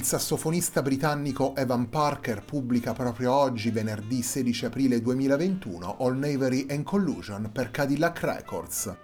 [0.00, 6.84] Il sassofonista britannico Evan Parker pubblica proprio oggi, venerdì 16 aprile 2021, All Knavery and
[6.84, 8.96] Collusion per Cadillac Records.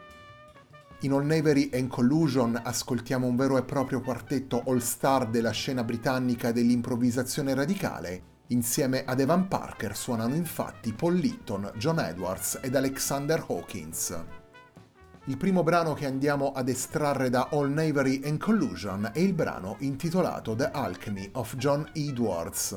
[1.00, 6.50] In All Knavery and Collusion ascoltiamo un vero e proprio quartetto all-star della scena britannica
[6.50, 8.22] dell'improvvisazione radicale.
[8.46, 14.18] Insieme ad Evan Parker suonano infatti Paul Litton, John Edwards ed Alexander Hawkins.
[15.28, 19.74] Il primo brano che andiamo ad estrarre da All Knavery and Collusion è il brano
[19.80, 22.76] intitolato The Alchemy of John Edwards.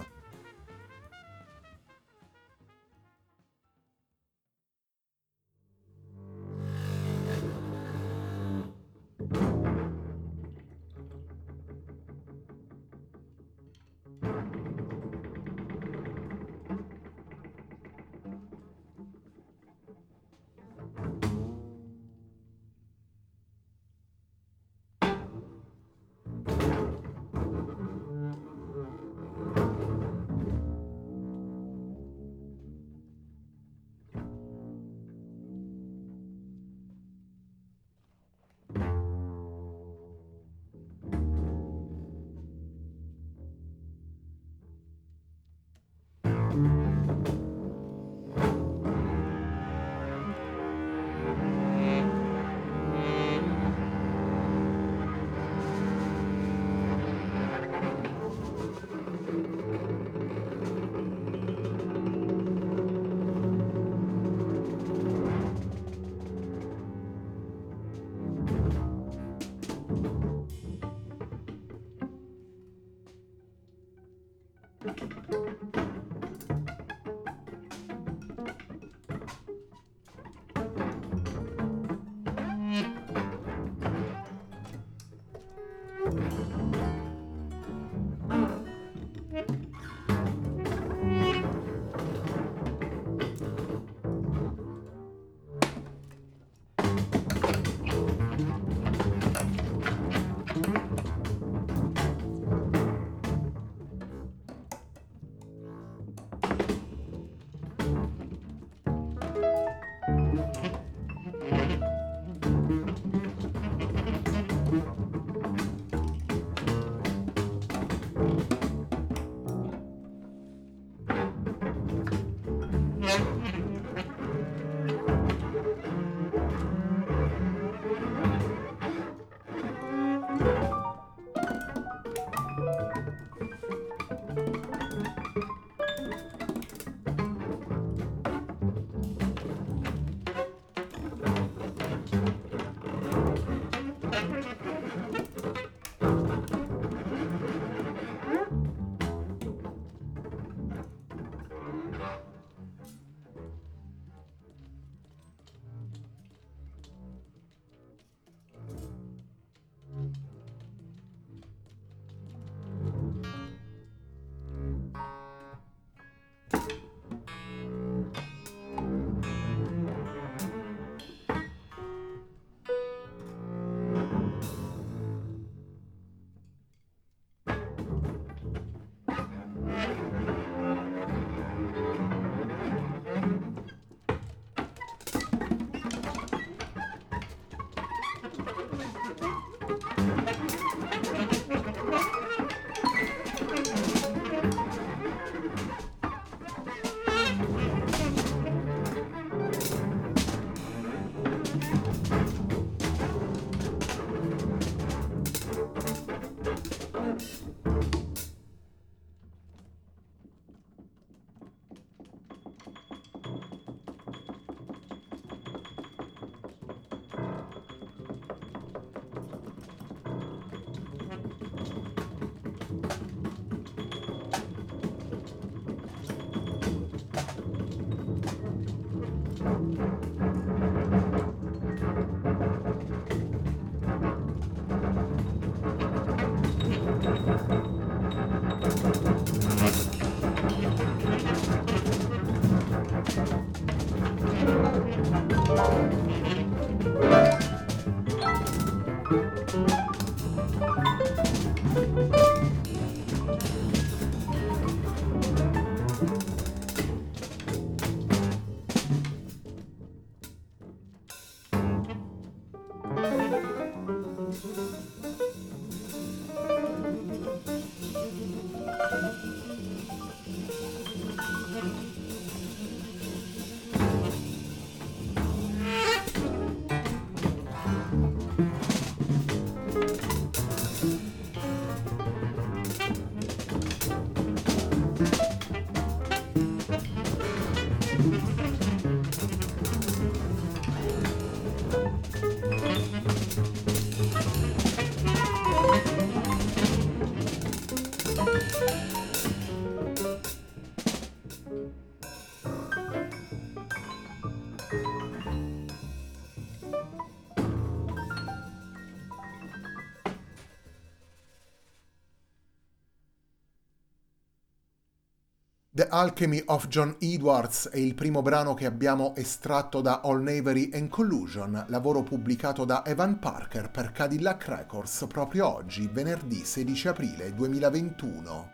[315.90, 320.88] Alchemy of John Edwards è il primo brano che abbiamo estratto da All Knavery and
[320.90, 328.52] Collusion, lavoro pubblicato da Evan Parker per Cadillac Records proprio oggi, venerdì 16 aprile 2021.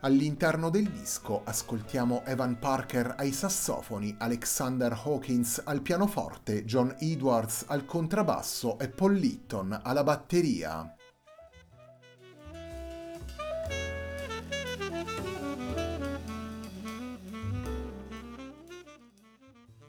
[0.00, 7.84] All'interno del disco ascoltiamo Evan Parker ai sassofoni, Alexander Hawkins al pianoforte, John Edwards al
[7.84, 10.95] contrabbasso e Paul Litton alla batteria.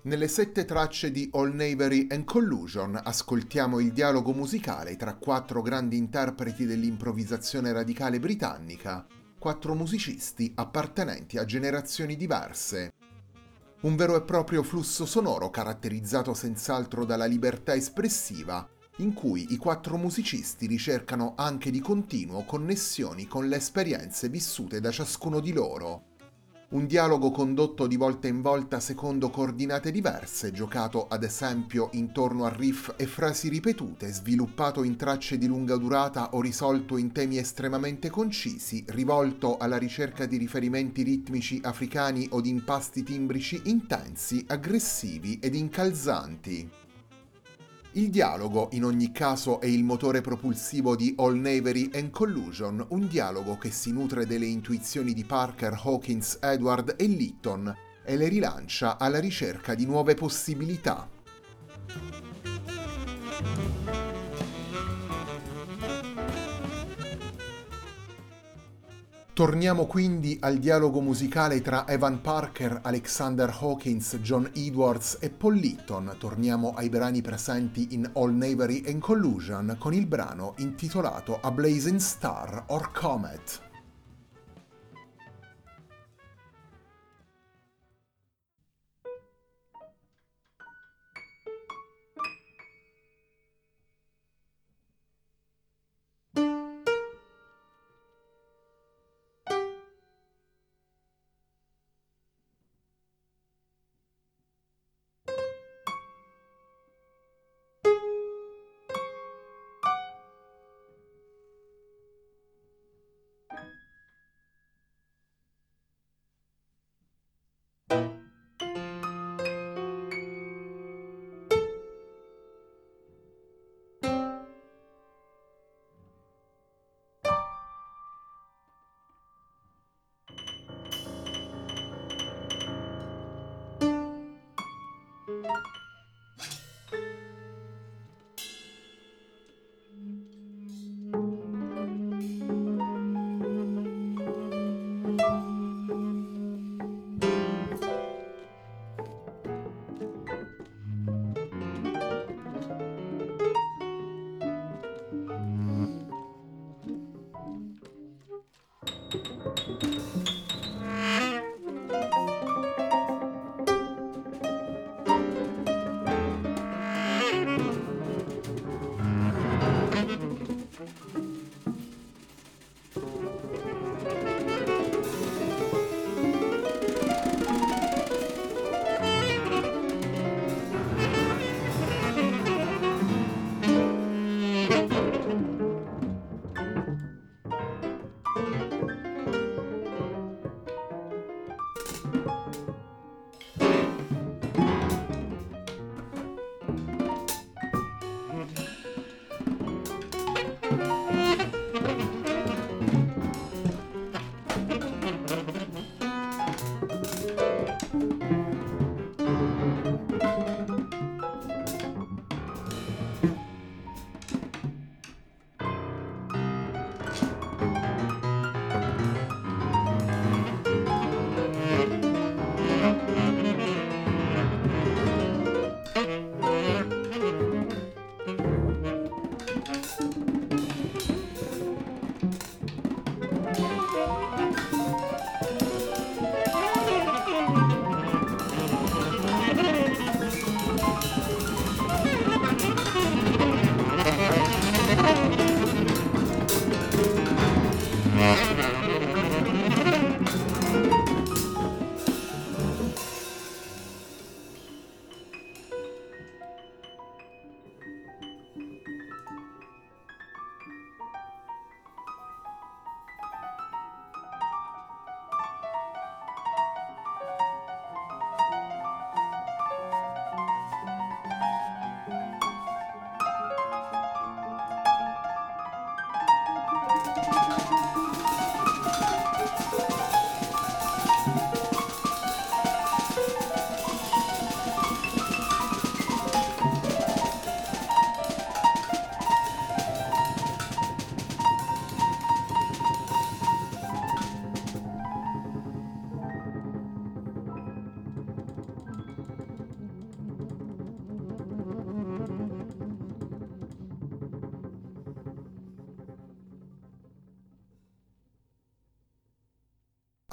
[0.08, 5.98] Nelle sette tracce di All Knavery and Collusion ascoltiamo il dialogo musicale tra quattro grandi
[5.98, 9.06] interpreti dell'improvvisazione radicale britannica,
[9.38, 12.94] quattro musicisti appartenenti a generazioni diverse.
[13.82, 18.66] Un vero e proprio flusso sonoro caratterizzato senz'altro dalla libertà espressiva,
[19.00, 24.90] in cui i quattro musicisti ricercano anche di continuo connessioni con le esperienze vissute da
[24.90, 26.16] ciascuno di loro
[26.70, 32.50] un dialogo condotto di volta in volta secondo coordinate diverse, giocato ad esempio intorno a
[32.50, 38.10] riff e frasi ripetute, sviluppato in tracce di lunga durata o risolto in temi estremamente
[38.10, 45.56] concisi, rivolto alla ricerca di riferimenti ritmici africani o di impasti timbrici intensi, aggressivi ed
[45.56, 46.87] incalzanti.
[47.98, 53.08] Il dialogo, in ogni caso, è il motore propulsivo di All Knavery and Collusion, un
[53.08, 57.76] dialogo che si nutre delle intuizioni di Parker, Hawkins, Edward e Litton
[58.06, 61.10] e le rilancia alla ricerca di nuove possibilità.
[69.38, 76.16] Torniamo quindi al dialogo musicale tra Evan Parker, Alexander Hawkins, John Edwards e Paul Litton.
[76.18, 82.00] Torniamo ai brani presenti in All Knavery and Collusion con il brano intitolato A Blazing
[82.00, 83.67] Star or Comet.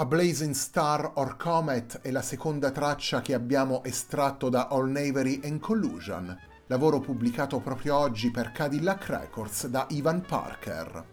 [0.04, 5.40] A Blazing Star or Comet è la seconda traccia che abbiamo estratto da All Knavery
[5.44, 11.06] and Collusion, lavoro pubblicato proprio oggi per Cadillac Records da Ivan Parker.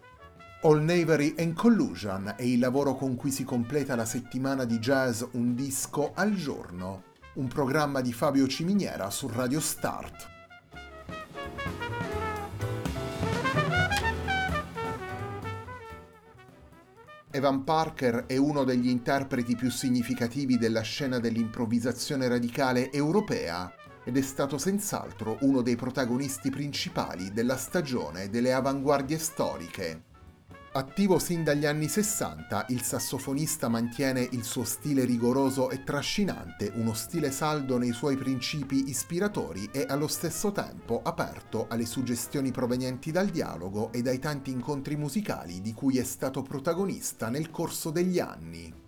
[0.63, 5.23] All Knavery and Collusion è il lavoro con cui si completa la settimana di jazz
[5.31, 7.03] Un disco al giorno,
[7.35, 10.40] un programma di Fabio Ciminiera su Radio Start.
[17.33, 23.73] Evan Parker è uno degli interpreti più significativi della scena dell'improvvisazione radicale europea
[24.03, 30.10] ed è stato senz'altro uno dei protagonisti principali della stagione delle avanguardie storiche.
[30.73, 36.93] Attivo sin dagli anni 60, il sassofonista mantiene il suo stile rigoroso e trascinante, uno
[36.93, 43.27] stile saldo nei suoi principi ispiratori e allo stesso tempo aperto alle suggestioni provenienti dal
[43.27, 48.80] dialogo e dai tanti incontri musicali di cui è stato protagonista nel corso degli anni.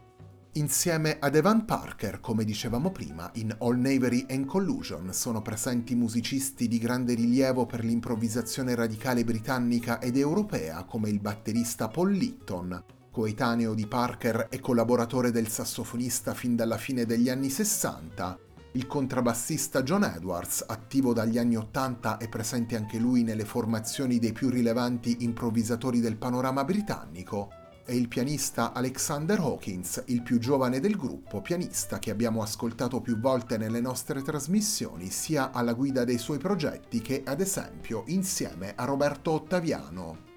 [0.55, 6.67] Insieme ad Evan Parker, come dicevamo prima, in All Knavery and Collusion sono presenti musicisti
[6.67, 13.73] di grande rilievo per l'improvvisazione radicale britannica ed europea come il batterista Paul Litton, coetaneo
[13.73, 18.37] di Parker e collaboratore del sassofonista fin dalla fine degli anni 60,
[18.73, 24.33] il contrabbassista John Edwards, attivo dagli anni 80 e presente anche lui nelle formazioni dei
[24.33, 27.49] più rilevanti improvvisatori del panorama britannico,
[27.85, 33.19] e il pianista Alexander Hawkins, il più giovane del gruppo, pianista che abbiamo ascoltato più
[33.19, 38.85] volte nelle nostre trasmissioni, sia alla guida dei suoi progetti che, ad esempio, insieme a
[38.85, 40.31] Roberto Ottaviano.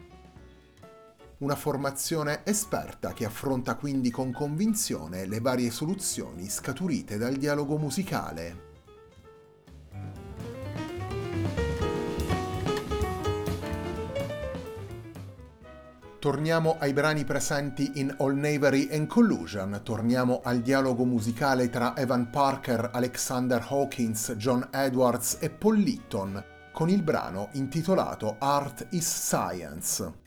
[1.39, 8.66] Una formazione esperta che affronta quindi con convinzione le varie soluzioni scaturite dal dialogo musicale.
[16.27, 22.31] Torniamo ai brani presenti in All Knavery and Collusion, torniamo al dialogo musicale tra Evan
[22.31, 30.26] Parker, Alexander Hawkins, John Edwards e Paul Litton, con il brano intitolato Art is Science.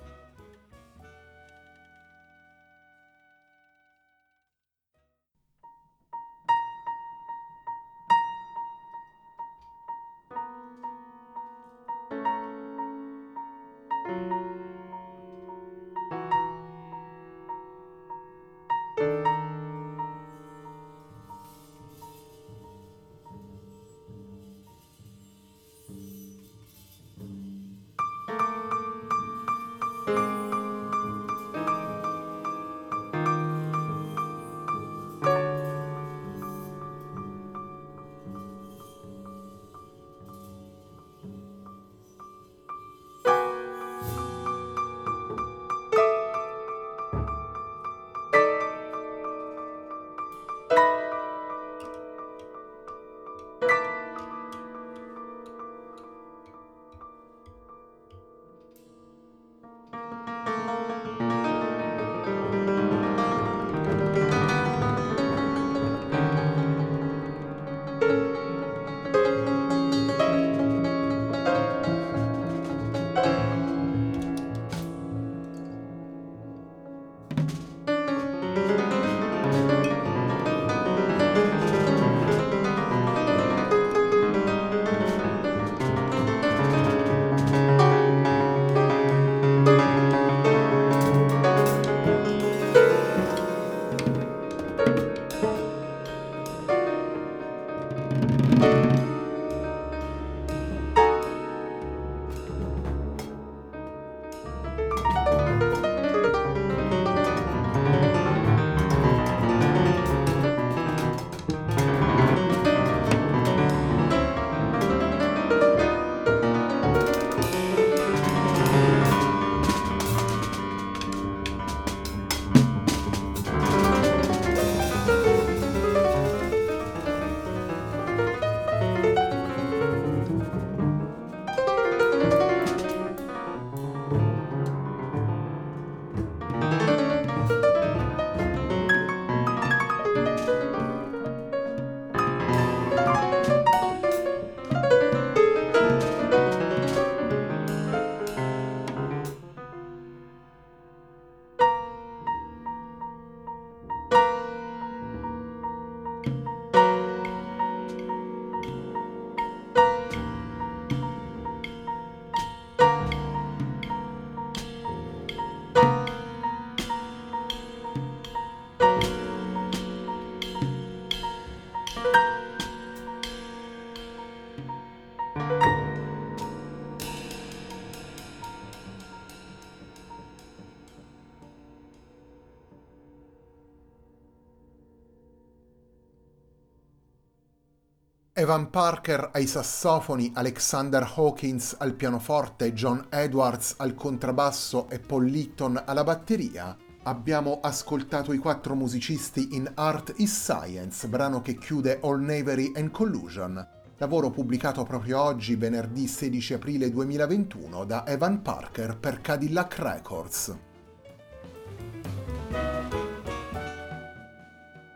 [188.39, 195.83] Evan Parker ai sassofoni, Alexander Hawkins al pianoforte, John Edwards al contrabbasso e Paul Litton
[195.85, 196.73] alla batteria,
[197.03, 202.91] abbiamo ascoltato i quattro musicisti in Art is Science, brano che chiude All Knavery and
[202.91, 210.68] Collusion, lavoro pubblicato proprio oggi, venerdì 16 aprile 2021, da Evan Parker per Cadillac Records.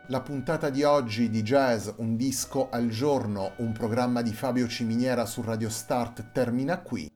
[0.08, 5.24] La puntata di oggi di Jazz, un disco al giorno, un programma di Fabio Ciminiera
[5.24, 7.10] su Radio Start termina qui.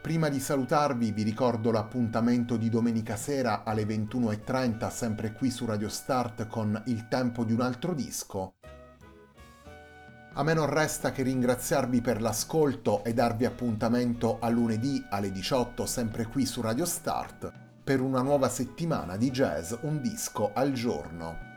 [0.00, 5.90] Prima di salutarvi vi ricordo l'appuntamento di domenica sera alle 21.30 sempre qui su Radio
[5.90, 8.54] Start con Il tempo di un altro disco.
[10.32, 15.84] A me non resta che ringraziarvi per l'ascolto e darvi appuntamento a lunedì alle 18
[15.84, 21.51] sempre qui su Radio Start per una nuova settimana di jazz un disco al giorno.